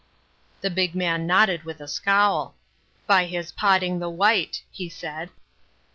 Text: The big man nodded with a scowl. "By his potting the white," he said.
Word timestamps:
The 0.61 0.71
big 0.71 0.95
man 0.95 1.27
nodded 1.27 1.63
with 1.63 1.79
a 1.79 1.87
scowl. 1.87 2.55
"By 3.05 3.25
his 3.25 3.51
potting 3.51 3.99
the 3.99 4.09
white," 4.09 4.63
he 4.71 4.89
said. 4.89 5.29